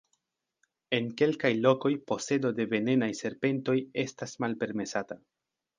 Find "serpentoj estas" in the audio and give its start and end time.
3.23-4.39